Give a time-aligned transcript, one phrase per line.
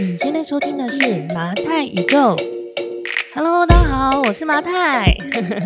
[0.00, 2.36] 你现在收听的是麻太宇宙。
[3.34, 5.12] Hello，大家好，我是麻太。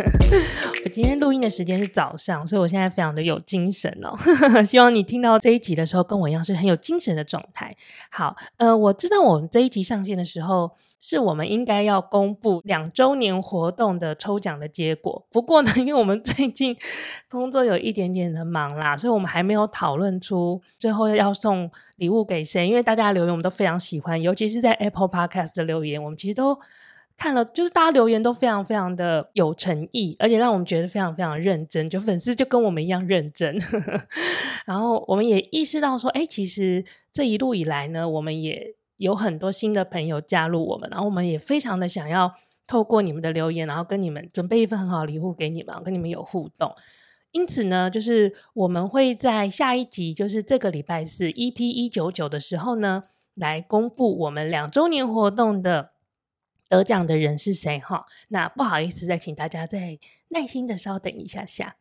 [0.84, 4.16] 我今天录音的时间是早上，所以我现在非常的有精神哦。
[4.64, 7.76] 希望你听到这一集的时候，跟我一样是很有精神的状态。
[8.11, 10.71] 好，呃，我知道我们这一集上线的时候。
[11.05, 15.27] 是我们应该要公布两周年活动的抽奖的结果。
[15.32, 16.77] 不过呢， 因为我们最近
[17.29, 22.68] 工作有一点点的忙啦，所以我们还没有讨论出最后要送礼物给谁。
[22.68, 26.57] 因为大家留言我们都非常喜欢，尤其是在 Apple Podcast 的留言，我们其实都
[27.18, 31.90] 看了，就是大家留言都非常非常的有诚意，而且让我们觉得非常非常认真。
[31.90, 33.56] 就粉丝就跟我们一样认真。
[34.64, 38.77] 然后我们也意识到说，哎，其实这一路以来呢，我们也。
[39.02, 42.33] 有很多新的朋友加入我们，然后我们也非常的想要
[42.69, 46.72] 透过你们的留言，然后跟你们准备一份很好的礼物给你们，跟你们有互动。
[47.33, 53.02] 因此呢，就是我们会在下一集，就是这个礼拜四 EP 一九九的时候呢，
[53.34, 55.91] 来公布我们两周年活动的
[56.69, 58.06] 得奖的人是谁哈。
[58.28, 61.75] 那不好意思，再请大家再耐心的稍等一下下。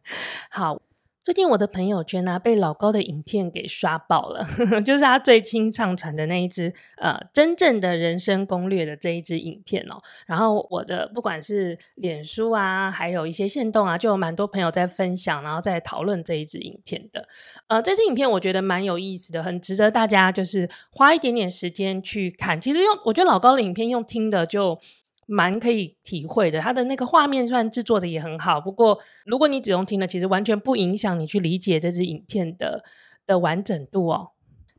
[0.50, 0.80] 好。
[1.24, 4.44] 最近我的朋友圈啊，被老高的影片给刷爆了，
[4.84, 10.02] 就是他最新上传的那一支呃，真正的人生攻略的这一支影片哦。
[10.26, 17.28] 然后我的不管是脸书啊，还有一些线动啊，就有蛮多朋友在分享，然后在讨论这一支影片的。
[17.68, 22.60] 呃，这支影片我觉得蛮有意思的，很值得大家就是花一点点时间去看。
[22.60, 24.76] 其实用我觉得老高的影片用听的就。
[25.26, 32.84] 蛮可以体会的，它的那个画面虽然制作的也很好，不过如果你只用听的，其实完全不影响你去理解这支影片的
[33.26, 34.30] 的完整度哦。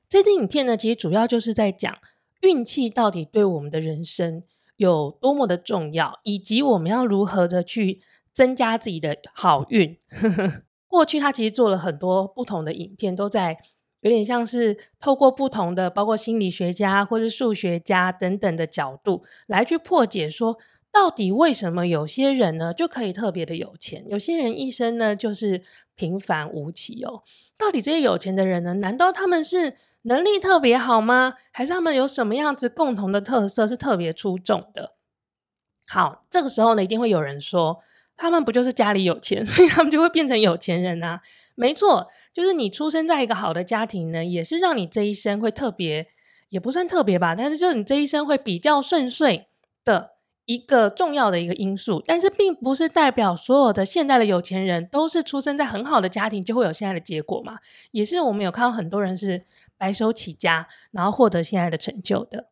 [0.10, 1.98] 这支影片呢，其实主要就是在讲
[2.42, 4.44] 运气到底对我们的人生
[4.76, 9.98] 有多么的重要，以及我们要如何的去增加自己的好运。
[10.88, 13.58] 过去他其实做了很多不同的影片，都在。
[14.04, 20.58] 有点像是透过不同的，包括心理学家或是数学家等等的角度来去破解，说
[20.92, 25.64] 到底为什么有些人呢就可以特别的有钱，有些人一生呢就是
[25.96, 27.24] 平凡无奇哦。
[27.58, 31.36] 到底这些有钱的人呢，难道他们是能力特别好吗？
[31.52, 34.94] 还是他们有什么样子共同的特色是特别出众的？
[35.88, 37.80] 好，这个时候呢，一定会有人说，
[38.18, 41.22] 他们不就是家里有钱，所 以他们就会变成有钱人啊？
[41.56, 46.08] 没错，就是你出生在一个好的家庭呢，也是让你这一生会特别，
[46.50, 49.48] 也不算特别吧，但是就是你这一生会比较顺遂
[49.86, 50.12] 的
[50.46, 52.02] 一个重要的一个因素。
[52.06, 57.60] 但是并不是代表所有的现代的有钱人都是出生在很好的家庭就会有现在的结果嘛。
[57.92, 59.44] 也是我们有看到很多人是
[59.78, 62.48] 白手起家，然后获得现在的成就的。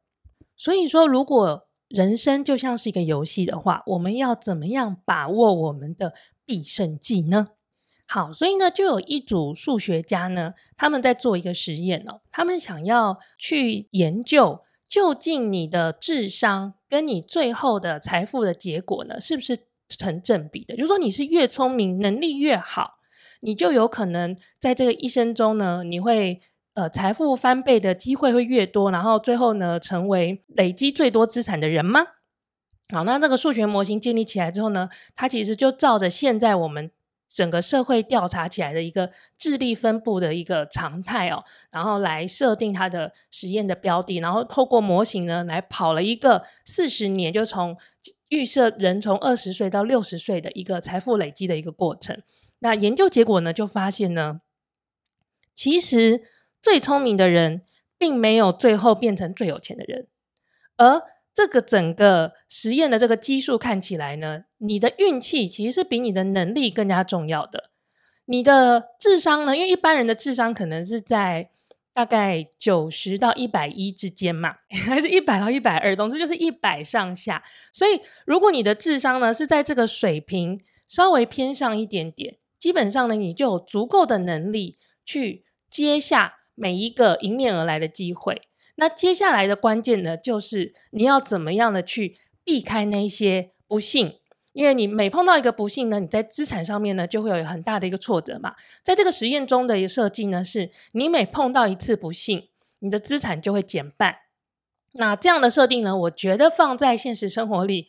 [0.56, 6.14] 所以说，如果人生就像是一个游戏的话，我们要怎么样把握我们的
[6.46, 7.50] 必胜技呢？
[8.14, 19.58] 好，所以呢，就有一组数学家呢，他们在做一个实验哦，他们想要去研究，究竟你的智商跟你最后的财富的结果呢，是不是
[19.88, 20.76] 成正比的？
[20.76, 22.96] 就是说，你是越聪明，能力越好，
[23.40, 26.42] 你就有可能在这个一生中呢，你会
[26.74, 32.02] 呃财富翻倍的机会会越多，然后最后呢，成为累积最多资产的人吗？
[32.94, 36.92] 好，那这个数学模型建立起来之后呢，它其实就照着现在我们。
[37.34, 47.78] 整个社会调查起来的一个智力分布的一个常态哦，然后来设定它的实验的标的，然后透过模型呢来跑了一个四十年，就从
[48.30, 52.22] 预设人从二十岁到六十岁的一个财富累积的一个过程。
[52.60, 54.42] 那研究结果呢就发现呢，
[55.56, 56.22] 其实
[56.62, 57.64] 最聪明的人
[57.98, 60.08] 并没有最后变成最有钱的人，
[60.78, 61.02] 而
[61.34, 67.72] 这个整个实验的这个基数看起来呢，你的运气其实是比你的能力更加重要的。
[68.26, 71.50] 你的智商呢，因为一般人的智商可能是在
[71.94, 74.56] 大概九十到一百一之间嘛，
[74.88, 77.44] 还是一百到一百二，总之就是一百上下。
[77.74, 88.42] 所以如果你的智商呢是在这个水平稍微偏上一点点，基本上呢你就有足够的能力去接下每一个迎面而来的机会。
[88.76, 94.20] 那接下来的关键呢，就是你要怎么样的去避开那些不幸，
[94.54, 98.56] 因为你每碰到一个不幸呢，你在资产上面呢就会有很大的一个挫折嘛。
[98.84, 104.18] 在这个实验中的一个设计呢，是你每碰到一次不幸，你的资产就会减半。
[104.94, 107.88] 那这样的设定呢，我觉得放在现实生活里，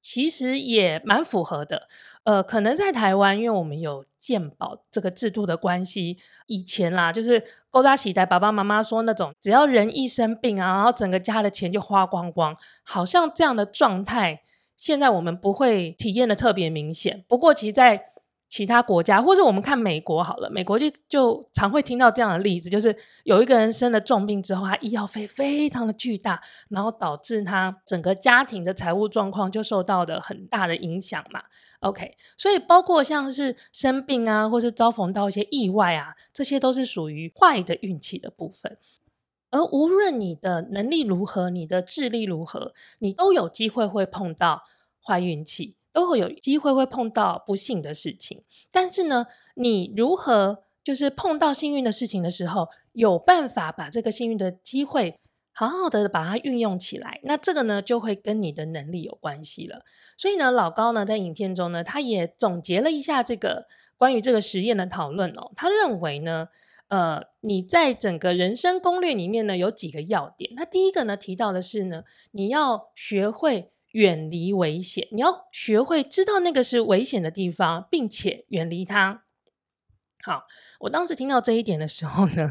[0.00, 1.88] 其实也蛮符合的。
[2.22, 6.16] 呃，可能在台湾，因为我们有健保这个制度的关系，
[6.46, 14.40] 以前啦，就是勾扎起来，爸爸妈妈说那种，只要人一生病啊，然后整个家的钱就花光光，好像这样的状态，
[14.78, 17.22] 现在我们不会体验的特别明显。
[17.28, 18.02] 不过，其实，在
[18.48, 26.40] 其他国家，或者我们看美国好了，美国就就常会听到这样的例子，就是有一个人生了重病之后，他医药费非常的巨大，
[26.70, 31.42] 然后导致他整个家庭的财务状况就受到了很大的影响嘛。
[31.84, 38.76] OK，所以包括像是生病啊，或是遭逢到一些意外啊，这些都是属于坏的运气的部分。
[39.50, 44.62] 而无论你的能力如何，你的智力如何，你都有机会会碰到
[45.00, 45.76] 坏运气。
[45.94, 48.42] 都会有机会会碰到不幸的事情，
[48.72, 55.20] 但是呢，你如何就是碰到幸运的事情的时候，有办法把这个幸运的机会
[55.54, 59.80] 好好的把它运用起来，那这个呢就会跟你的能力有关系了。
[60.18, 63.66] 所以呢，老高呢在影片中呢，他也总结了一下这个
[63.96, 65.52] 关于这个实验的讨论哦。
[65.56, 66.48] 他认为呢，
[66.88, 70.52] 呃，你在整个人生攻略里面呢有几个要点。
[70.56, 72.02] 那第一个呢提到的是呢，
[72.32, 73.70] 你要学会。
[73.94, 79.22] 远离危险，你要学会知道那个是危险的地方，并且远离它。
[80.24, 80.46] 好，
[80.80, 82.48] 我当时听到这一点的时候呢，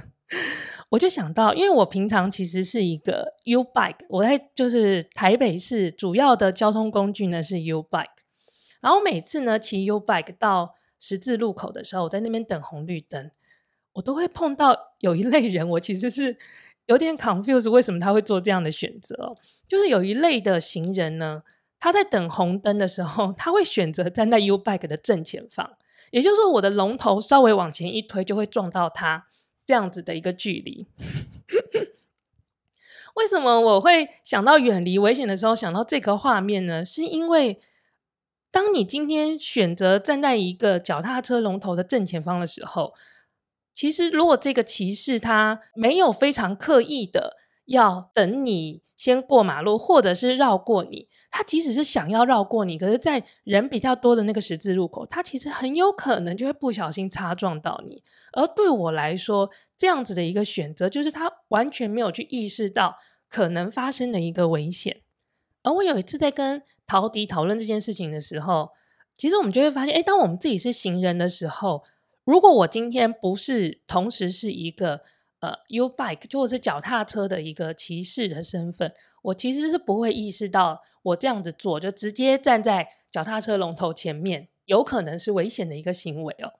[0.89, 8.07] 我就想到，因为我平常其实是一个 U bike，我在就是台北市主要的交通工具呢是 U bike，
[8.81, 13.31] 然后每次呢骑 U bike 到十字路口的时候，我在那边等红绿灯，
[13.93, 16.37] 我都会碰到有一类人，我其实是。
[16.87, 19.37] 有点 confused，为什么他会做这样的选择？
[19.69, 21.41] 就是有一类的行人呢，
[21.79, 25.77] 他在等红灯的时候，他会选择站在 U bike 的正前方，
[26.11, 29.27] 也就是说，我的龙头稍微往前一推，就会撞到他
[29.65, 30.87] 这样子的一个距离。
[33.15, 36.83] 为什么我会想到远离危险的时候想到这个画面呢？
[36.85, 37.59] 是因为
[38.51, 42.93] 当你今天选择站在一个脚踏车龙头的正前方的时候。
[43.75, 58.01] 其实，如果这个骑士他没有非常刻意的要等你先过马路，或者是绕过你，他即使是想要绕过你，可是，在人比较多的那个十字路口，他其实很有可能就会不小心擦撞到你。
[58.31, 62.95] 而对我来说，这样子的一个选择，就是他完全没有去意识到
[63.27, 65.01] 可能发生的一个危险。
[65.63, 68.69] 而我有一次在跟陶迪讨论这件事情的时候，
[69.17, 71.83] 其实我们就会发现，诶，当我们自己是行人的时候。
[72.25, 75.01] 如果我今天不是同时是一个
[75.43, 78.93] 呃 U bike 就是脚踏车的一个骑士的身份，
[79.23, 86.53] 我其实是不会意识到我这样子做，就直接站在脚踏车龙头前面，有可能是危险的一个行为哦。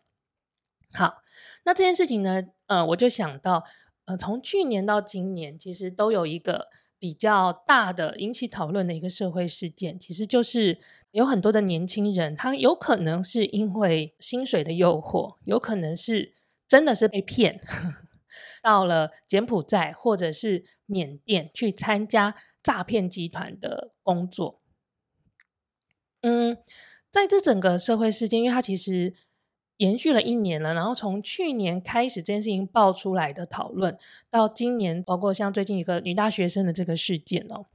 [0.94, 1.22] 好，
[1.64, 3.64] 那这件事情呢，呃，我就想到，
[4.04, 6.68] 呃，从去年到今年，其实都有一个
[7.00, 10.80] 比较大的引起讨论的一个社会事件，其实就是。
[11.14, 16.34] 有很多的年轻人，他有可能是因为薪水的诱惑，有可能是
[16.68, 17.62] 真的是被骗，
[18.64, 22.34] 到了柬埔寨或者是缅甸去参加
[22.64, 24.62] 诈骗集团的工作。
[26.22, 26.58] 嗯，
[27.12, 29.14] 在这整个社会事件，因为它其实
[29.78, 34.00] 延续了一年了，然后从去年开始这件事情爆出来的讨论，
[34.30, 37.66] 到今年，包括像最近一个女大学生的这个事件哦。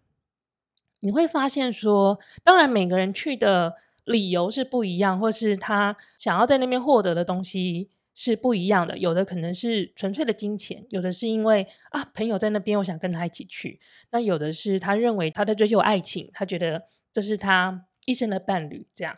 [1.01, 8.99] 你会发现说，当然每个人去的理由是不一样，或是他想要在那边获得的东西是不一样的。
[8.99, 13.79] 有的可能是纯粹的金钱，有的是因为啊朋友在那边，我想跟他一起去。
[14.11, 18.89] 那有的是他认为他在追求爱情，他觉得这是他一生的伴侣。
[18.93, 19.15] 这样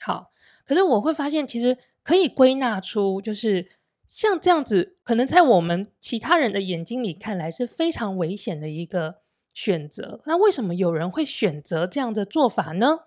[0.00, 0.32] 好，
[0.64, 3.68] 可是我会发现，其实可以归纳出，就是
[4.06, 9.22] 像这样子，可能在我们其他人的眼睛里看来是非常危险的一个。
[9.56, 13.04] 选择，那为什么有人会选择这样的做法呢？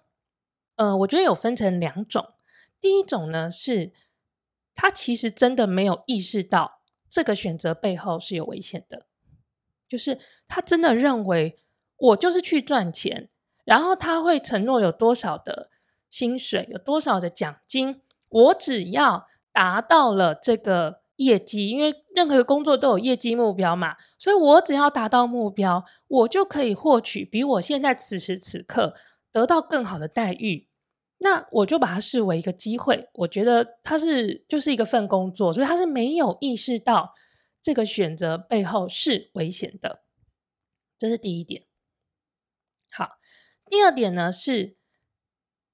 [0.77, 2.25] 呃，我觉得有分成两种。
[2.79, 3.91] 第一种呢，是
[4.77, 6.79] 他其实真的没有意识到
[7.09, 9.07] 这个选择背后是有危险的，
[9.89, 11.59] 就是他真的认为
[11.97, 13.29] 我就是去赚钱，
[13.65, 15.69] 然后他会承诺有多少的
[16.09, 21.01] 薪水，有多少的奖金，我只要达到了这个。
[21.17, 28.93] 业绩，因为任何的工作都有业绩目标嘛，所以我只要达到目标，我就可以获取比我现在此时此刻
[29.31, 30.67] 得到更好的待遇。
[31.19, 37.13] 那我就把它视为一个机会，我觉得它是就是一个份工作，所以他是没有意识到
[37.61, 40.03] 这个选择背后是危险的。
[40.99, 41.65] 这是第一点。
[42.91, 43.17] 好，
[43.69, 44.77] 第二点呢是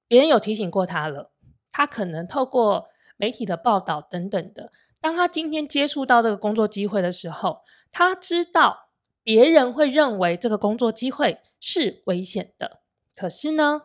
[0.07, 1.33] 别人有提醒过他了，
[1.71, 4.71] 他可能透过媒体的报道等等的。
[5.01, 8.89] 当他今天接触到这个工作机会的时候，他知道
[9.21, 12.81] 别人会认为这个工作机会是危险的，
[13.13, 13.83] 可是呢，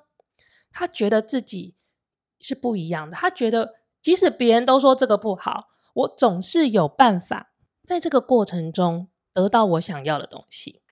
[0.79, 1.75] 他觉得自己
[2.39, 3.17] 是不一样的。
[3.17, 7.53] 他觉得即使别人都说这个不好，我总是有办法
[7.85, 10.83] 在这个过程中得到我想要的东西。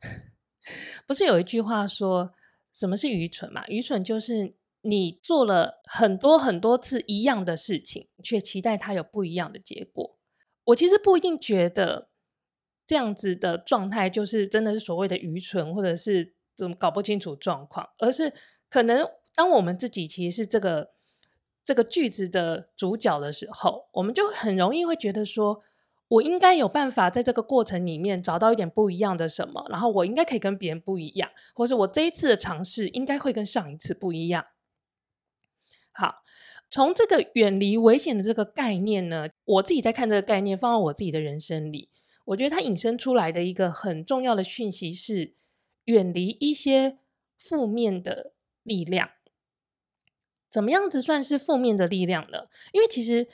[1.06, 2.32] 不是有一句话说
[2.72, 3.66] 什么是愚蠢嘛？
[3.66, 10.18] 愚蠢就是你做了很多很多次一样的事情，却期待它有不一样的结果。
[10.64, 12.08] 我其实不一定觉得
[12.86, 18.32] 这样子的状态就是真的是所谓的愚蠢，或者是怎么搞不清楚状况，而是
[18.70, 20.92] 可能当我们自己其实是这个
[21.64, 25.62] 这个句子的主角的时候，我们就很容易会觉得说，
[26.08, 34.46] 我应该有办法在这个过程里面找到一点不一样的什么，然后我应该可以跟别人不一样，或是我这一次的尝试应该会跟上一次不一样。
[35.92, 36.22] 好，
[36.70, 41.90] 从这个远离危险的这个概念呢，我自己在看这个概念，放到我自己的人生里，
[42.26, 45.34] 我觉得它引申出来的一个很重要的讯息是，
[45.84, 46.98] 远离一些
[47.36, 48.32] 负面的
[48.70, 49.10] 力量。
[50.48, 52.44] 怎么样子算是负面的力量呢？
[52.72, 53.26] 因为其实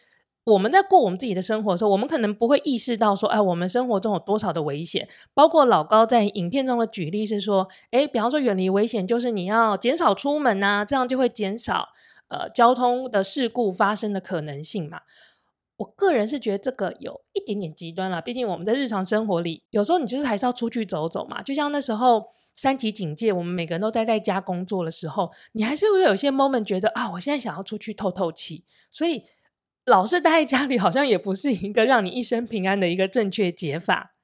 [0.45, 5.07] 我们在过我们自己的生活的时候，我们可能不会意识到说，哎，我们生活中有多少的危险。
[5.35, 11.91] 包括老高在影片中的举例是说，哎，比方说远离危险，就是你要减少出门啊，这样就会减少。
[12.29, 15.03] 呃，交通的事故发生的可能性嘛，
[15.77, 18.23] 我个人是觉得这个有一点点极端了。
[18.23, 21.43] 毕竟我们在日常生活里，有时候你就是还是要出去走走嘛。
[21.43, 28.65] 就像那时候三级警戒，我们每个人都待在家工作的时候，你还是会有一些 moment 觉得啊，我现在想要出去透透气。
[28.91, 29.25] 所以
[29.85, 34.15] 老是待在家里，好像也不是一个让你一生平安的一个正确解法。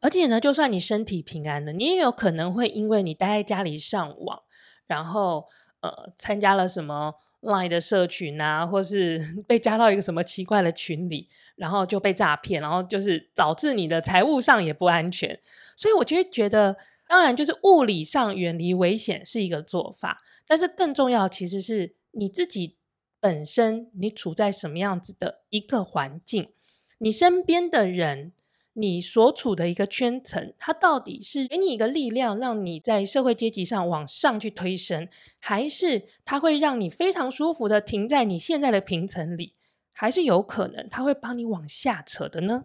[0.00, 4.42] 而且呢，就算你身体平安了，你也有可能会因为你待在家里上网，
[4.86, 5.46] 然后
[5.80, 7.14] 呃，参加了什么。
[7.42, 15.38] Line 的社群啊，或是 被加到一个什么奇怪的群里，然后就被诈骗，然后就是导致你的财务上也不安全。
[15.76, 16.76] 所以我就会觉得，
[17.08, 22.76] 当然就是物理上远离危险是一个做法，但是更重要其实是你自己
[23.20, 26.50] 本身，你处在什么样子的一个环境，
[26.98, 28.32] 你身边的人。
[28.74, 35.06] 你所处的一个圈层，它到底是给你一个力量，让你在社会阶级上往上去推升，
[35.38, 39.54] 还是它会让你非常舒服的停在你现在的平层里，
[39.92, 42.64] 还是有可能它会帮你往下扯的呢？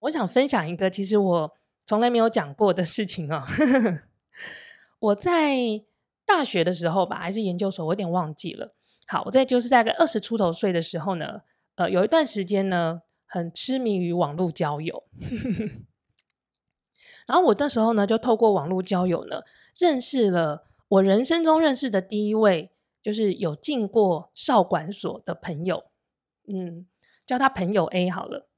[0.00, 1.52] 我想分享一个其实我
[1.84, 3.42] 从来没有讲过的事情哦。
[4.98, 5.82] 我在
[6.24, 8.74] 大学的时候吧，还是研究所，我有点忘记了。
[9.06, 11.42] 好，我在就是大概二十出头岁的时候呢，
[11.74, 13.02] 呃，有一段时间呢。
[13.30, 15.04] 很痴迷于网络交友，
[17.28, 19.42] 然后我那时候呢，就透过网络交友呢，
[19.76, 25.84] 认识了我人生中认识的第一位，就是有进过少管所的朋友，
[26.46, 26.86] 嗯，
[27.26, 28.48] 叫他朋友 A 好了。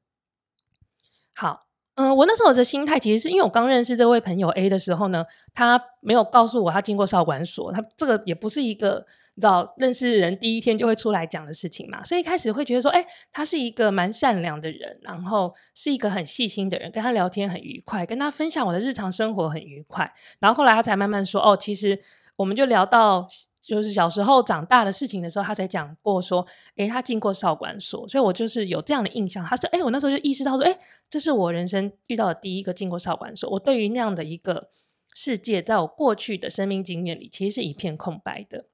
[1.35, 9.05] 好，嗯、我那时候的心态其实是因为我刚认识这位朋友 A 的时候呢，他没有告诉我他进过少管所，他这个也不是一个。
[9.35, 20.13] 你知道认识人第一天就会出来讲的事情嘛，所以一开始会觉得说，哎，他是一个蛮善良的人，然后是一个很细心的人，跟他聊天很愉快，跟他分享我的日常生活很愉快。
[20.41, 21.99] 然后后来他才慢慢说，哦，其实
[22.37, 23.27] 我们就聊到
[23.63, 26.47] 就是小时候长大的事情的时候，他才讲过说，
[26.77, 29.45] 哎，他进过少管所，所以我就是有这样的印象。
[29.45, 33.49] 他说，哎，我那时候就意识到说，哎，这是我人生遇到的第一个进过少管所。
[33.51, 34.69] 我对于那样的一个
[35.15, 38.67] 世界，在我过去的生命经验里，其实是一片空白的。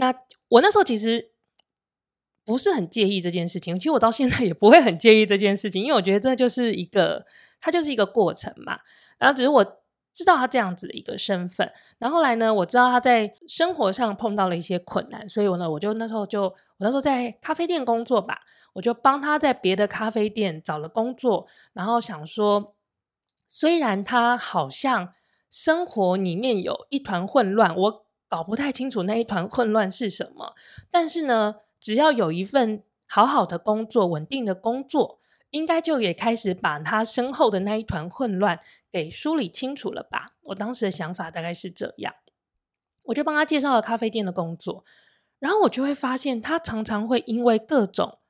[0.00, 0.14] 那
[0.48, 1.30] 我那时候其实
[2.42, 3.78] 不是很介意这件事情。
[3.78, 7.26] 其实我到现在也不会很介意这件事情，因为我觉得这就是一个，
[7.60, 8.78] 它就是一个过程嘛。
[9.18, 9.62] 然后只是我
[10.14, 11.70] 知道他这样子的一个身份。
[11.98, 18.40] 然后来呢，我知道他在生活上碰到了一些困难，所以我呢，我就那时候就我那时候在咖啡店工作吧，
[18.72, 21.46] 我就帮他在别的咖啡店找了工作。
[21.74, 22.74] 然后想说，
[23.48, 25.12] 虽然他好像
[25.50, 28.06] 生活里面有一团混乱，我。
[28.30, 30.54] 搞不太清楚那一团混乱是什么，
[30.88, 35.18] 但是呢，只要有一份好好的工作、稳定的工作，
[35.50, 38.60] 应该就也开始把他身后的那一团混乱
[38.92, 40.28] 给梳理清楚了吧？
[40.42, 42.14] 我当时的想法大概是这样，
[43.02, 44.84] 我就帮他介绍了咖啡店的工作，
[45.40, 48.20] 然后我就会发现，他常常会因为各种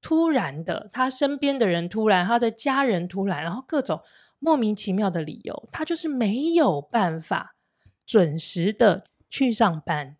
[0.00, 4.00] 突然的，他身边的人突然，他的家人突然，然后各种
[4.38, 7.56] 莫名其妙的理由，他就是没有办法
[8.06, 9.04] 准时的。
[9.34, 10.16] 去上班，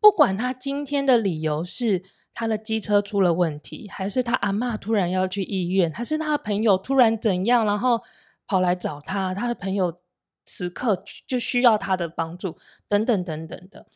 [0.00, 8.02] 不管他今天的理由是他的机车出了问题，还是他阿嬷突然要去医院，还是他的朋友突然怎样，然后
[8.44, 10.00] 跑来找他，他的朋友
[10.44, 13.86] 此刻就需要他的帮助，等等等等的。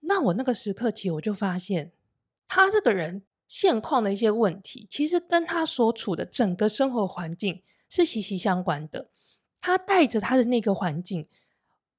[0.00, 1.92] 那我那个时刻起，我就发现
[2.46, 9.08] 他这个人现况的一些问题，其实跟他所处的整个生活环境是息息相关的。
[9.62, 11.26] 他带着他的那个环境，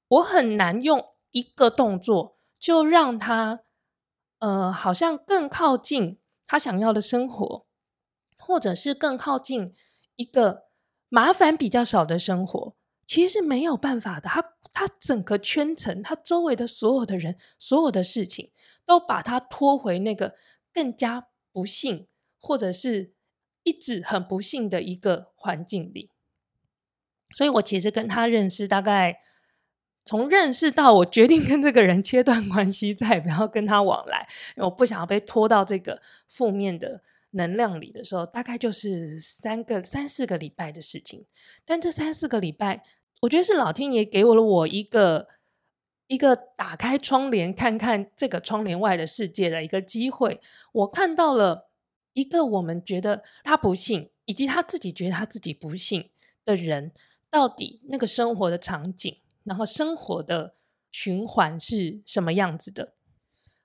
[0.10, 1.04] 我很难用。
[1.32, 3.62] 一个动作就让他，
[4.40, 7.66] 呃，好像更靠近他想要的生活，
[8.38, 9.74] 或者是更靠近
[10.16, 10.66] 一个
[11.10, 12.76] 麻烦比较少的生活。
[13.06, 14.28] 其实是没有办法的。
[14.28, 18.52] 他他整个圈层，他周围的所有的人，所有的事情，
[18.86, 20.36] 都把他拖回那个
[20.74, 22.06] 更加不幸，
[22.38, 23.14] 或者是
[23.64, 26.12] 一直很不幸的一个环境里。
[27.34, 29.22] 所以我其实跟他认识，大概
[30.08, 37.04] 从认识到我决定跟这个人切断关系，再也不要跟他往来，因为我不想要被拖到这个负面的。
[37.32, 41.26] 能量里的时候，大概就是三个、三四个礼拜的事情。
[41.66, 42.82] 但这三四个礼拜，
[43.20, 45.28] 我觉得是老天爷给我了我一个
[46.08, 50.40] 一个打开窗帘看看这个窗帘外的世界的一个机会。
[50.72, 51.70] 我看到了
[52.14, 56.10] 一个我们觉得他不幸，以及他自己觉得他自己不幸
[56.46, 56.94] 的人，
[57.30, 59.16] 到底那个生活的场景，
[59.48, 60.54] 然后生活的
[60.92, 62.94] 循环是什么样子的。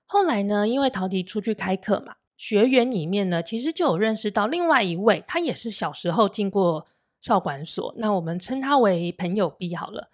[0.05, 2.15] 后来呢，因为陶迪出去开课嘛。
[2.35, 6.85] 学员里面呢，其实就有认识到另外一位，他也是小时候进过
[7.21, 7.93] 少管所。
[7.97, 10.09] 那我们称他为朋友 B 好了。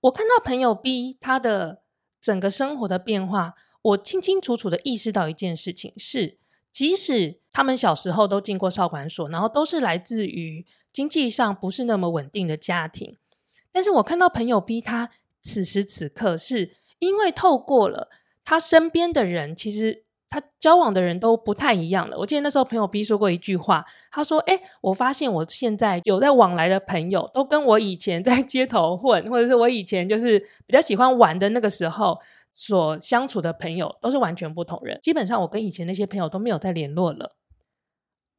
[0.00, 1.82] 我看到朋友 B 他的
[2.20, 6.38] 整个生活的变化，我清清楚楚的意识到一件事情是，
[6.72, 13.16] 即使他们小时候都进过少管所，然后都是来自于经济上不是那么稳定的家庭，
[13.78, 15.08] 但是我看到朋友 B 他
[15.40, 18.08] 此时此刻是因为透过了
[18.44, 20.04] 他身边的人，其实。
[20.30, 22.18] 他交往的人都不太一样了。
[22.18, 32.18] 我记得那时候朋友 B 说过一句话，他说：“哎，我发现我现在有在往来的朋友，都跟我以前在街头混，或者是我以前就是比较喜欢玩的那个时候
[32.52, 34.98] 所相处的朋友，都是完全不同人。
[35.02, 37.36] 基本上我跟以前那些朋友都没有再联络了。”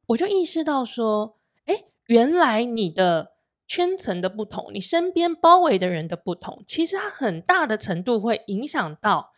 [0.06, 3.29] 我就意识到说：“哎，原来你的
[3.70, 9.32] 圈层的不同，你身边包围的人的不同，其实它很大的程度会影响到。”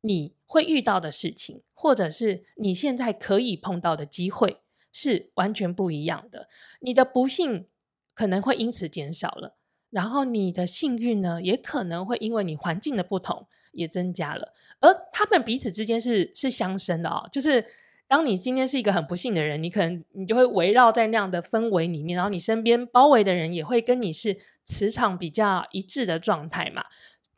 [0.00, 4.60] 你会遇到的事情，或者是你现在可以碰到的机会，
[4.92, 6.48] 是完全不一样的。
[6.80, 7.66] 你的不幸
[8.14, 9.56] 可能会因此减少了，
[9.90, 14.52] 然后你的幸运呢，也可能会因为你环境的不同也增加了。
[14.78, 17.28] 而他们彼此之间是是相生的哦。
[17.32, 17.66] 就是
[18.08, 26.86] 当你今天是一个很不幸的人，你可能你就会围绕在那样的氛围里面，然后你身边包围的人也会跟你是磁场比较一致的状态嘛。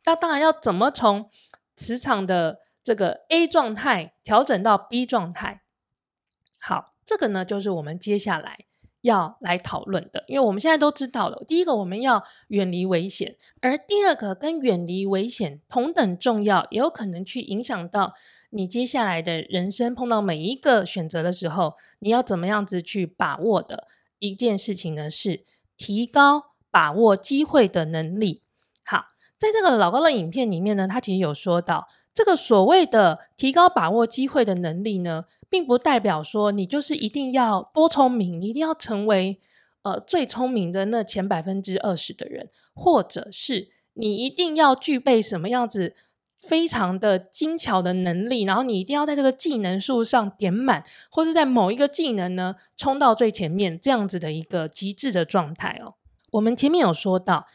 [0.05, 1.29] 那当然要怎么从
[1.75, 5.61] 磁场的这个 A 状态调整到 B 状态，
[6.57, 8.65] 好，这个呢就是我们接下来
[9.01, 10.23] 要来讨论的。
[10.27, 18.13] 因为我们现在都知道了，第一个我们要远离危险，而第二个跟远离危险同等重要，也有可能去影响到
[18.51, 23.87] 你接下来的人生碰到每一个选择的时候，你要怎么样子去把握的
[24.19, 25.09] 一件事情呢？
[25.09, 25.43] 是
[25.75, 28.43] 提高把握机会的能力。
[28.83, 29.05] 好
[29.37, 39.39] 在这个老高的影片里面呢，他其实有说到，这个所谓的提高把握机会的能力呢，并不代表说你就是一定要多聪明，你一定要成为
[39.83, 45.95] 呃最聪明的那前百分之二十的人，或者是你一定要具备什么样子
[46.41, 55.93] 非常的精巧的能力，然后你一定要在这个技能树上点满，或是在某一个技能呢冲到最前面，这样子的一个极致的状态哦。
[56.31, 57.47] 我们前面有说到，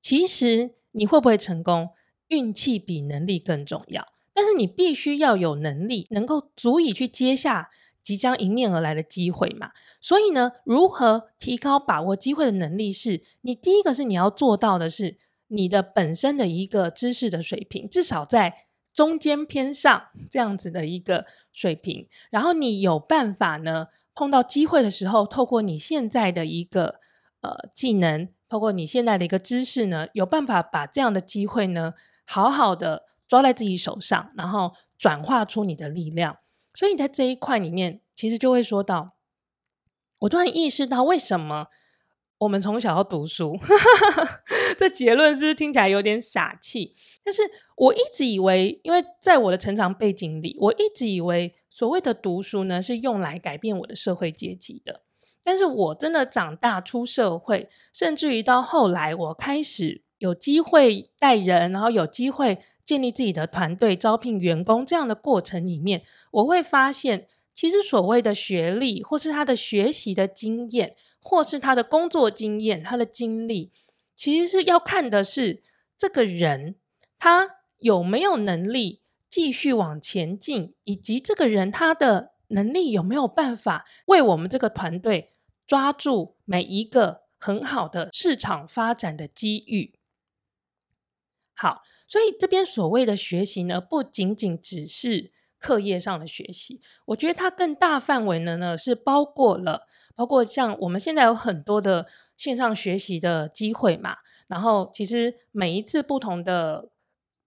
[0.00, 0.74] 其实。
[0.96, 1.88] 你会不会成功？
[2.28, 7.68] 运气比能力更重要，但是你必须要有能力，能够足以去接下
[8.00, 9.72] 即将迎面而来的机会嘛。
[10.00, 13.24] 所以呢，如何提高把握机会的能力是？
[13.40, 15.16] 你第一个是你要做到的是
[15.48, 27.00] 你的本身的一个知识的水平，至少在中间偏上这样子的一个水平，然后你有办法呢，碰到机会的时候，透过你现在的一个
[27.40, 28.28] 呃技能。
[28.46, 36.36] 包括你现在的一个知识呢，有办法把这样的机会呢，好好的抓在自己手上，然后转化出你的力量。
[36.72, 39.16] 所以在这一块里面，其实就会说到，
[40.20, 41.66] 我突然意识到为什么
[42.44, 43.58] 我们从小要读书。
[44.76, 46.94] 这结论是不是听起来有点傻气？
[47.24, 47.42] 但是
[47.76, 55.00] 我一直以为，因为在我的成长背景里，我一直以为所谓的读书呢，是用来改变我的社会阶级的。
[55.42, 66.02] 但是我真的长大出社会，甚至于到后来，我开始有机会带人，然后有机会建立自己的团队、招聘员工这样的过程里面，
[66.32, 73.72] 我会发现，其实所谓的学历，或是他的学习的经验，或是他的工作经验、他的经历，
[74.14, 75.64] 其实是要看的是
[75.98, 76.76] 这个人
[77.18, 85.32] 他有没有能力继续往前进，以及这个人他的能力有没有办法为我们这个团队。
[85.66, 89.98] 抓住每一个很好的市场发展的机遇。
[91.54, 104.16] 好，所以这边所谓的学习呢，不仅仅只是课业上的学习，我觉得它更大范围的呢，是包括了，包括像我们现在有很多的线上学习的机会嘛。
[104.46, 106.90] 然后其实每一次不同的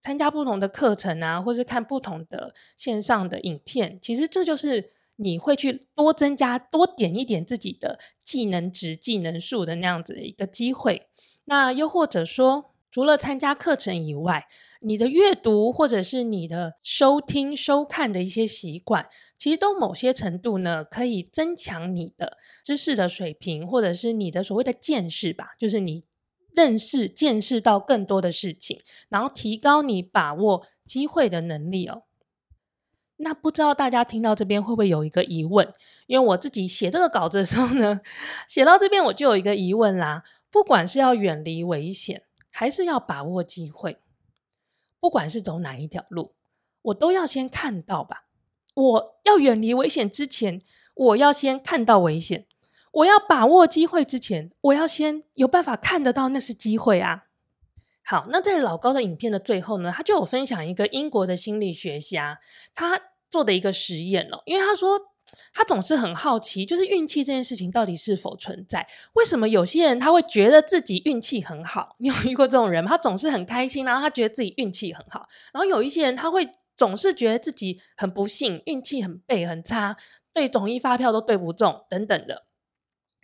[0.01, 11.08] 参加不同的课程啊，或是看不同的线上的影片，其实这就是你会去多增加、多点一点自己的技能值、技能数的那样子的一个机会。
[11.45, 14.47] 那又或者说，除了参加课程以外，
[14.82, 26.06] 你的阅读或者是你的收听、收看的一些习惯，其实都某些程度呢，可以增强你的知识的水平，或者是你的所谓的见识吧，就是你
[26.56, 32.04] 认识、见识到更多的事情，然后提高你把握机会的能力哦。
[33.17, 35.71] 那不知道大家听到这边会不会有一个疑问？
[36.06, 38.00] 因为我自己写这个稿子的时候呢，
[38.47, 40.23] 写到这边我就有一个疑问啦。
[40.52, 42.23] 不管是要远离危险，
[42.59, 43.99] 还是要把握机会，
[44.99, 46.33] 不管是走哪一条路，
[46.81, 48.23] 我都要先看到吧。
[48.73, 50.59] 我要远离危险之前，
[50.95, 52.47] 我要先看到危险；
[52.91, 57.25] 我要把握机会之前，我要先有办法看得到那是机会啊。
[58.03, 62.39] 好，那在老高的影片的最后呢，他就有分享一个英国的心理学家
[62.73, 64.99] 他做的一个实验哦，因为他说。
[65.54, 68.88] 他总是很好奇，就是运气这件事情到底是否存在？
[69.13, 71.95] 为什么有些人他会觉得自己运气很好？
[72.00, 72.89] 你有遇过这种人吗？
[72.89, 75.28] 他总是很开心，然后他觉得自己运气很好。
[75.54, 79.97] 然后有一些人他会总是觉得自己很不幸，运气很背很差，
[80.34, 82.45] 对统一发票都对不中等等的。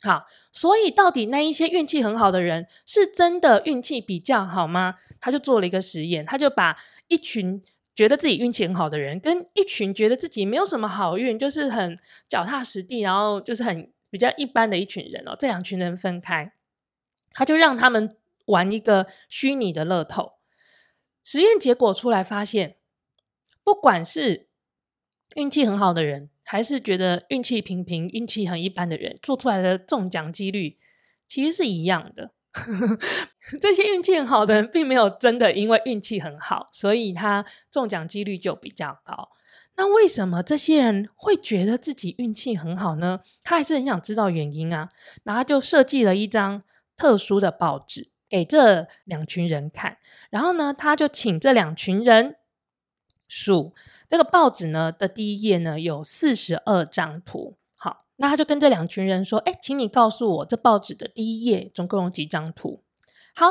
[0.02, 4.96] 好，所以到底那一些运气很好的人是真的运气比较好吗？
[5.20, 7.64] 他就做了一个实验，他就把一群。
[7.96, 16.54] 觉得自己运气很好的人，跟一群觉得自己没有什么好运，就是很脚踏实地，然后就是很比较一般的一群人哦，这两群人分开，
[17.32, 20.34] 他就让他们玩一个虚拟的乐透。
[21.24, 22.78] 实验结果出来发现，
[23.64, 24.48] 不管是
[25.36, 30.78] 运气很好的人，还是觉得运气平平、运气很一般的人，做出来的中奖几率
[31.28, 32.34] 其实是一样的。
[33.60, 39.30] 这些运气很好的人，并没有真的因为运气很好，所以他中奖几率就比较高。
[39.76, 43.22] 那为什么这些人会觉得自己运气很好呢？
[43.44, 44.90] 他还是很想知道原因啊。
[45.24, 46.62] 然后他就设计了一张
[46.96, 49.98] 特殊的报纸给这两群人看，
[50.30, 52.36] 然后呢，他就请这两群人
[53.28, 53.74] 数
[54.08, 57.58] 这个报纸呢的第一页呢有四十二张图。
[58.24, 62.82] 那他就跟这两群人说：“哎，请你告诉我，这报纸的第一页总共有几张图？”
[63.36, 63.48] 好，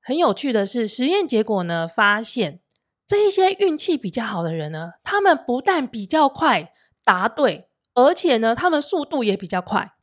[0.00, 2.58] 很有趣的是，实验结果呢，发现
[3.06, 6.72] 这一些运气比较好的人呢，他们不但比较快
[7.04, 9.94] 答对，而且呢，他们速度也比较快。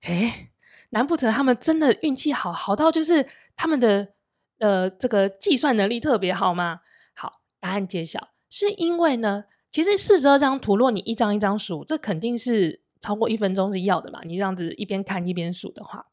[0.00, 0.50] 哎，
[0.88, 4.14] 难不成他们真的运气好，好到就是他们的
[4.58, 6.80] 呃这个计算能力特别好吗？
[7.14, 9.44] 好，答案揭晓，是因为呢。
[9.70, 14.20] 其实四十二张图，如果你一张一张数，这肯定是超过一分钟是要的嘛。
[14.24, 16.06] 你这样子一边看一边数的话，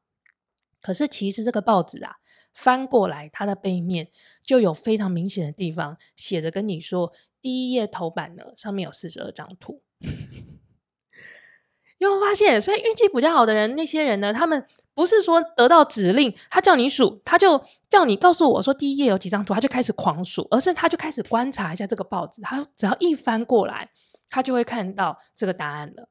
[0.82, 2.18] 可是其实这个报纸啊，
[2.54, 4.10] 翻过来它的背面
[4.44, 9.82] 就有非常明显的地方写着跟你说，第一页头版呢上面有四十二张图。
[11.98, 12.62] 有没有发现？
[12.62, 14.66] 所以运气比较好的人，那些人呢，他们。
[14.98, 23.92] 不是说得到指令，他叫你数，他就叫你告诉我说第一页有几张图，他就开始狂数，而是他就开始观察一下这个报纸，他只要一翻过来，
[24.28, 26.10] 他就会看到这个答案了。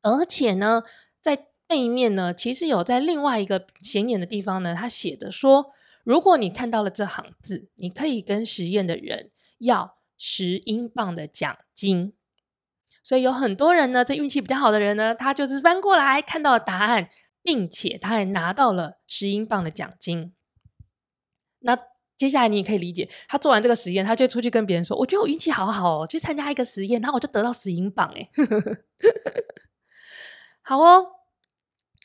[0.00, 0.84] 而且呢，
[1.20, 5.66] 在背面呢，其实有在另外一个显眼的地方呢，他写着说，
[6.02, 12.14] 如果你看到了这行字，你可以跟实验的人要十英镑的奖金。
[13.02, 17.10] 所以有很多人呢，这运气比较好的人呢，他就是翻过来看到了答案。
[17.48, 20.34] 并且他还拿到了十英镑的奖金。
[21.60, 21.74] 那
[22.14, 28.28] 接下来你也可以理解，他做完这个实验，他就出去跟别人说：“我觉得我运气好好哦，去参加一个实验，然后我就得到十英镑。”哎，
[30.60, 31.06] 好哦。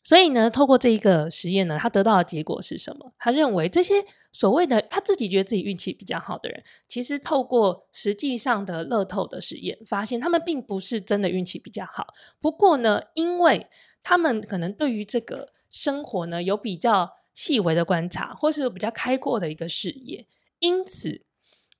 [0.05, 3.13] 所以呢，透过这一个实验呢，他得到的结果是什么？
[3.19, 3.95] 他认为这些
[4.31, 12.07] 所谓的他自己觉得自己运气比较好的人，其实透过实际上的乐透的实验，发现他们并不是真的运气比较好。
[12.39, 13.67] 不过呢，因为
[14.03, 20.27] 他们可能对于这个生活呢，有比较细微的观察，或是比较开阔的一个视野，
[20.59, 21.25] 因此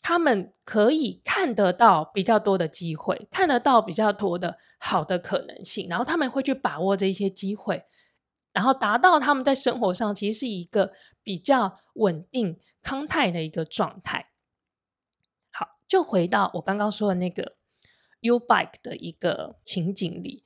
[0.02, 7.84] 他们可以看得到比较多的机会，看得到比较多的好的可能性，然后他们会去把握这一些机会，
[8.52, 14.30] 然后达到他们在生活上其实是一个比较稳定、康泰的一个状态。
[15.52, 17.58] 好，就回到我刚刚说的那个
[18.22, 20.44] U Bike 的一个情景里。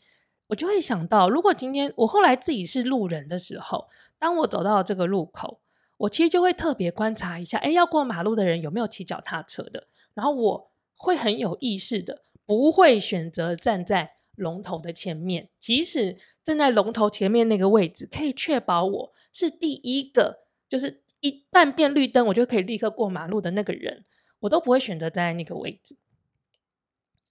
[0.48, 5.60] 我就会想到，如果今天我后来自己是路人的时候，当我走到这个路口，
[5.98, 24.06] 我其实就会特别观察一下，诶，要过马路的人有没有骑脚踏车的，然后我会很有意识的，不会选择站在龙头的前面，即使站在龙头前面那个位置，可以确保我是第一个就是一旦变绿灯，我就可以立刻过马路的那个人，
[24.40, 25.98] 我都不会选择站在那个位置。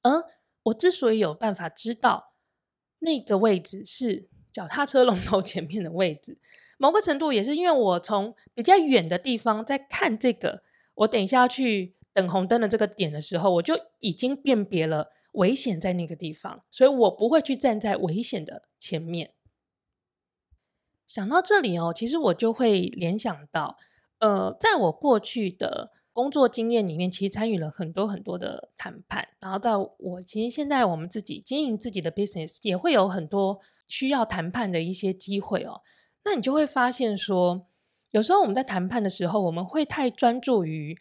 [0.03, 0.25] 而
[0.65, 2.33] 我之所以有办法知道
[3.07, 6.37] 那个位置是脚踏车龙头前面的位置，
[6.77, 10.65] 某个程度也是因为我从比较远的地方在看这个，
[10.97, 19.35] 我等一下要去等红灯的这个点的时候，我就已经辨别了危险在那个地方，所以我不会去站在危险的前面。
[21.07, 23.77] 想到这里哦，其实我就会联想到，
[24.19, 35.83] 呃，在我过去的工作经验里面，其实参与了很多很多的谈判，然后到我其实现在我们自己经营自己的 business，也会有很多需要谈判的一些机会哦。
[36.25, 37.67] 那你就会发现说，
[38.13, 40.97] 有时候我们在谈判的时候，我们会太专注于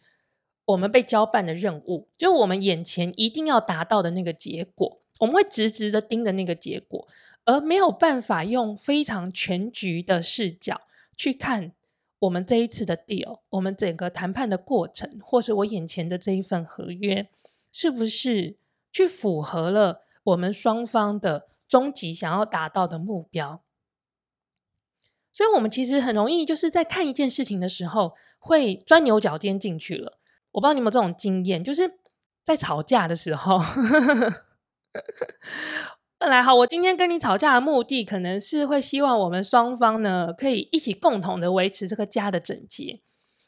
[0.65, 7.07] 我们被交办的任务，就我们眼前一定要达到的那个结果，我们会直直的盯着那个结果。
[7.45, 10.81] 而没有办法用非常全局的视角
[11.15, 11.74] 去看
[12.25, 17.29] 我们这一次的 deal，我们整个谈判的过程，或是我眼前的这一份合约，
[17.71, 18.57] 是不是
[18.91, 23.61] 去符合了我们双方的终极想要达到的目标？
[25.31, 30.17] 所以，我们其实很容易就是在看一件事情的时候，会钻牛角尖进去了。
[30.51, 31.99] 我不知道你有没有这种经验，就是
[32.43, 33.59] 在吵架的时候。
[36.25, 42.99] 本来好，我今天跟你吵架的目的，可能是会希望我们双方呢，可以一起共同的维持这个家的整洁。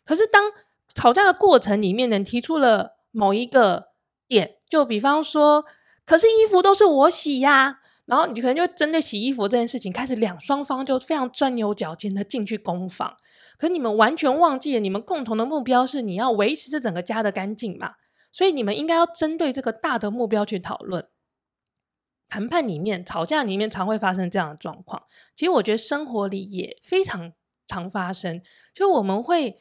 [0.06, 0.52] 可是当
[0.94, 3.88] 吵架的过程里面，呢，提出了某一个
[4.28, 5.66] 点，就比方说，
[6.06, 13.18] 可是衣服都是我洗呀，然后你可能就针对洗衣服这件事情，开始两双方就非常钻牛角尖的进去攻防。
[13.58, 17.94] 可你们完全忘记了，你们共同的目标是你要维持这整个家的干净嘛？
[18.32, 21.08] 所以你们应该要针对这个大的目标去讨论。
[22.30, 25.04] 谈判里面、吵架里面常会发生这样的状况。
[25.36, 27.34] 其实我觉得生活里也非常
[27.68, 28.42] 常发生，
[28.74, 29.58] 就我们会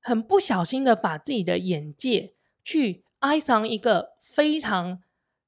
[0.00, 5.00] 很不小心的把自己的眼界去爱上一个非常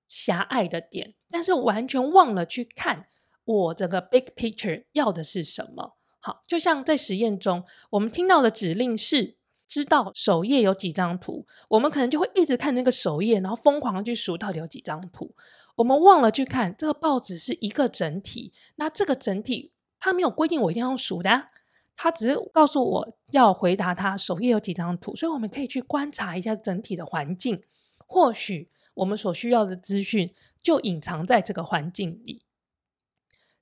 [0.08, 3.06] 狭隘的点，但是完全忘了去看
[3.44, 5.96] 我这个 big picture 要的是什么。
[6.18, 15.34] 好，就像在实验中，我们听到的指令是知道首页有几张图，我们可能就会一直看那个首页，然后疯狂去数到底有几张图。
[15.80, 21.50] 我们忘了去看这个报纸是一个整体，那这个整体它没有规定我一定要数的啊，
[21.96, 27.62] 它只是告诉我要回答它首页有几张图，所以我们可以去观察一下整体的环境，
[28.06, 32.42] 或许我们所需要的资讯就隐藏在这个环境里。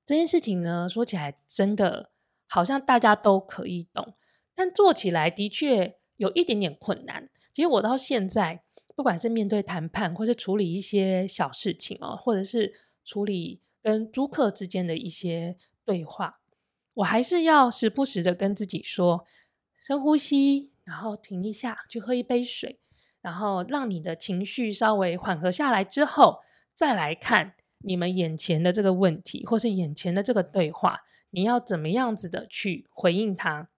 [0.04, 2.10] 这件事情呢，说起来真的
[2.48, 4.14] 好像大家都可以懂，
[4.56, 7.28] 但做起来的确有一点点困难。
[7.54, 8.64] 其实我到现在。
[8.98, 16.40] 不管是面对谈判，或是处理一些小事情哦，或者是处理跟租客之间的一些对话，
[16.94, 19.24] 我还是要时不时的跟自己说：
[19.78, 22.80] 深呼吸，然后停一下，去喝一杯水，
[23.20, 26.40] 然后让你的情绪稍微缓和下来之后，
[26.74, 33.68] 再来看你们眼前的这个问题，或是眼前的这个对话，你要怎么样子的去回应它？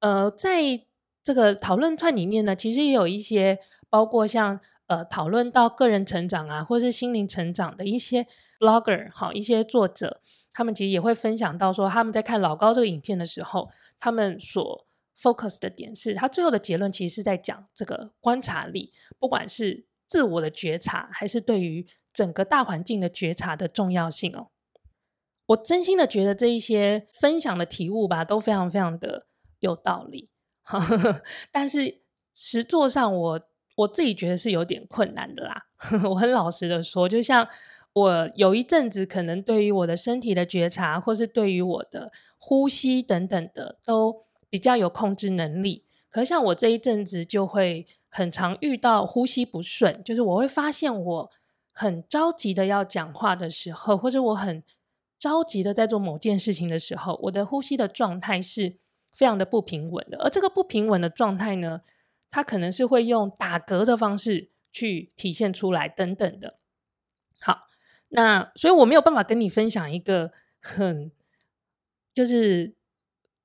[0.00, 0.86] 呃，在。
[1.24, 3.58] 这个讨论串里面呢，其实也有一些
[3.88, 8.26] 包括像呃讨论到个人成长啊，或是心灵成长的一些
[8.58, 10.20] blogger 好，一些作者，
[10.52, 13.68] 他们其实也会分享到说，他们在看老高这个影片的时候，
[14.00, 24.48] 他们所 focus 的点是，他最后的结论其实是在讲这个观察力，不管是自我的觉察，还是对于整个大环境的觉察的重要性哦。
[25.46, 29.26] 我真心的觉得这一些分享的体悟吧，都非常非常的
[29.60, 30.31] 有道理。
[31.50, 32.02] 但是
[32.34, 33.40] 实作上我，我
[33.76, 35.66] 我自己觉得是有点困难的啦。
[36.08, 37.46] 我很老实的说，就像
[37.92, 45.84] 我有一阵子，可能对于我的身体的觉察，或是对于我的呼吸等等的，都比较有控制能力。
[46.08, 51.30] 可是像我这一阵子，就会很常遇到呼吸不顺，就是我会发现我
[51.72, 54.62] 很着急的要讲话的时候，或者我很
[55.18, 58.81] 着急的在做某件事情的时候，我的呼吸的状态是。
[59.12, 61.82] 非常的不平稳的，而这个不平稳的状态呢，
[62.30, 66.56] 它可能是会用打嗝的方式去体现出来，等等的。
[67.38, 67.66] 好，
[68.08, 71.12] 那所以我没有办法跟你分享一个很
[72.14, 72.74] 就是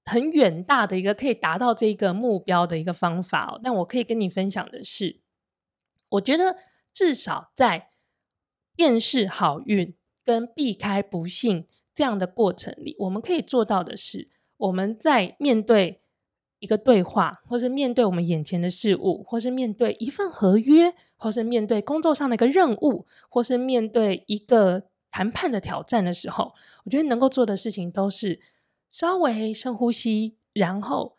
[0.05, 3.59] 很远大的一个可以达到这个目标的一个方法哦。
[3.61, 5.19] 但我可以跟你分享的是，
[6.09, 6.57] 我觉得
[6.93, 7.89] 至少在
[8.73, 14.29] 辨识好运跟避开不幸这样的过程里，我们可以做到的是。
[14.57, 16.01] 我们在面对
[16.59, 28.39] 一个对话，或是面对我们眼前的事物，或是面对一份合约，或是面对工作上的一个任务，或是面对一个谈判的挑战的时候，我觉得能够做的事情都是
[28.89, 31.17] 稍微深呼吸，然后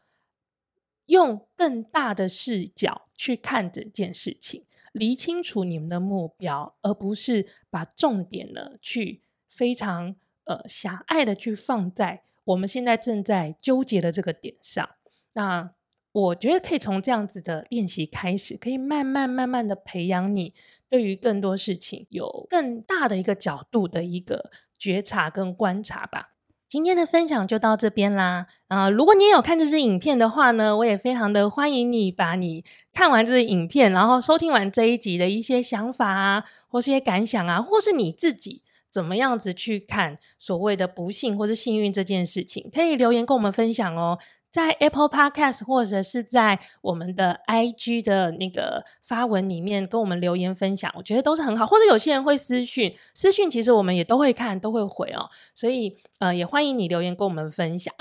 [1.07, 14.89] 用更大的视角去看整件事情，理清楚你们的目标，而不是把重点呢去非常呃狭隘的去放在我们现在正在纠结的这个点上。
[15.35, 15.71] 那
[16.13, 20.55] 我觉得可以从这样子的练习开始，可以慢慢慢慢的培养你
[20.89, 26.31] 对于更多事情有更大的一个角度的一个觉察跟观察吧。
[26.67, 28.47] 今天的分享就到这边啦。
[28.69, 44.19] 啊、如果你也有看这支影片的话呢，我也非常的欢迎你把你看完这支影片，然后收听完这一集的一些想法啊，或是一些感想啊，或是你自己怎么样子去看所谓的不幸或是幸运这件事情，可以留言跟我们分享哦。
[44.51, 51.67] 在 Apple Podcast 或者是在我们的 IG 的那个发文里面跟我们留言分享，我觉得都是很好。
[51.67, 55.29] 或者有些人会私讯，私讯其实我们也都会看，都会回哦。
[55.55, 57.95] 所以呃，也欢迎你留言跟我们分享。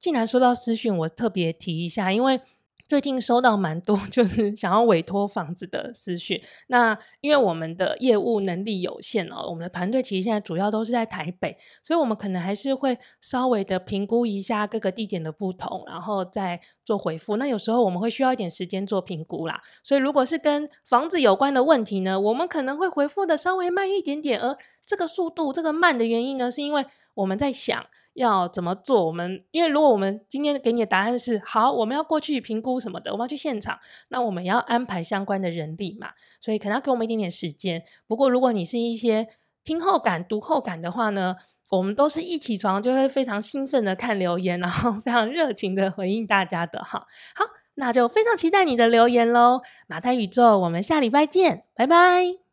[0.00, 2.40] 既然说到私讯，我特别提一下，因为。
[2.90, 6.42] 最近收到蛮多，就是想要委托房子的私讯。
[6.66, 17.36] 那因为我们的业务能力有限哦，我们的团队其实现在主要都是在台北，所以我们可能还是会稍微的评估一下各个地点的不同，然后再做回复。
[17.36, 19.62] 那有时候我们会需要一点时间做评估啦。
[19.84, 24.40] 所以如果是跟房子有关的问题呢，我们可能会回复的稍微慢一点点。
[24.40, 27.86] 而这个速度这个慢的原因呢，是因为我们在想。
[28.22, 29.06] 要怎么做？
[29.06, 33.78] 我们因为如果我们今天给你的答案是好，我们要过去评估什么的，我们要去现场，
[34.08, 37.82] 那我们要安排相关的人力嘛，所以可能要给我们一点点时间。
[38.06, 39.26] 不过如果你是一些
[39.64, 41.36] 听后感、读后感的话呢，
[41.70, 47.06] 我们都是一起床就会非常兴奋的看留言，然后非常热情的回应大家的哈。
[47.34, 52.49] 好，那就非常期待你的留言喽，马太宇宙，我们下礼拜见，拜拜。